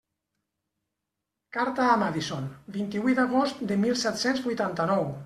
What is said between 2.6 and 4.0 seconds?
vint-i-vuit d'agost de mil